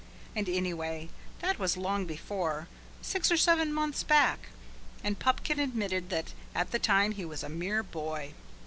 And 0.35 0.49
anyway, 0.49 1.09
that 1.41 1.59
was 1.59 1.77
long 1.77 2.07
before, 2.07 2.67
six 3.03 3.31
or 3.31 3.37
seven 3.37 3.71
months 3.71 4.01
back, 4.03 4.47
and 5.03 5.19
Pupkin 5.19 5.59
admitted 5.59 6.09
that 6.09 6.33
at 6.55 6.71
the 6.71 6.79
time 6.79 7.11
he 7.11 7.23
was 7.23 7.43
a 7.43 7.49
mere 7.49 7.83
boy. 7.83 8.33